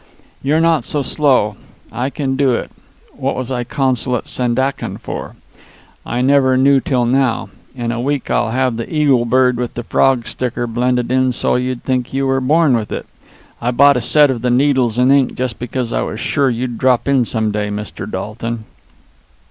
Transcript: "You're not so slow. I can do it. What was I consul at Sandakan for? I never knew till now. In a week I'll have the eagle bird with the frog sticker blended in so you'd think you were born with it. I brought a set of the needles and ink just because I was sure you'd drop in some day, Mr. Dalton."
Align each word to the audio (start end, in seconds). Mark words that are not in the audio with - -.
"You're 0.41 0.59
not 0.59 0.83
so 0.83 1.03
slow. 1.03 1.57
I 1.91 2.09
can 2.09 2.35
do 2.35 2.53
it. 2.55 2.71
What 3.15 3.35
was 3.35 3.51
I 3.51 3.63
consul 3.63 4.15
at 4.15 4.27
Sandakan 4.27 4.97
for? 4.97 5.35
I 6.07 6.21
never 6.21 6.57
knew 6.57 6.79
till 6.79 7.05
now. 7.05 7.49
In 7.75 7.91
a 7.91 8.01
week 8.01 8.31
I'll 8.31 8.49
have 8.49 8.77
the 8.77 8.91
eagle 8.91 9.25
bird 9.25 9.57
with 9.57 9.75
the 9.75 9.83
frog 9.83 10.25
sticker 10.25 10.65
blended 10.65 11.11
in 11.11 11.33
so 11.33 11.53
you'd 11.53 11.83
think 11.83 12.13
you 12.15 12.25
were 12.25 12.41
born 12.41 12.75
with 12.75 12.91
it. 12.91 13.05
I 13.61 13.69
brought 13.69 13.95
a 13.95 14.01
set 14.01 14.31
of 14.31 14.41
the 14.41 14.49
needles 14.49 14.97
and 14.97 15.11
ink 15.11 15.35
just 15.35 15.59
because 15.59 15.93
I 15.93 16.01
was 16.01 16.19
sure 16.19 16.49
you'd 16.49 16.79
drop 16.79 17.07
in 17.07 17.23
some 17.23 17.51
day, 17.51 17.69
Mr. 17.69 18.09
Dalton." 18.09 18.65